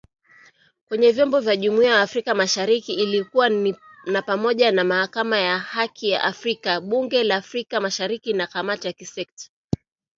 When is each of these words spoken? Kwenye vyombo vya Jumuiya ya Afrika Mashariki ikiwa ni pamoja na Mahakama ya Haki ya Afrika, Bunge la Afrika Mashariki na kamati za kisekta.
Kwenye 0.87 1.11
vyombo 1.11 1.39
vya 1.39 1.55
Jumuiya 1.55 1.91
ya 1.95 2.01
Afrika 2.01 2.35
Mashariki 2.35 2.93
ikiwa 2.93 3.49
ni 3.49 3.75
pamoja 4.25 4.71
na 4.71 4.83
Mahakama 4.83 5.39
ya 5.39 5.59
Haki 5.59 6.09
ya 6.09 6.23
Afrika, 6.23 6.81
Bunge 6.81 7.23
la 7.23 7.35
Afrika 7.35 7.79
Mashariki 7.81 8.33
na 8.33 8.47
kamati 8.47 8.83
za 8.87 8.93
kisekta. 8.93 9.45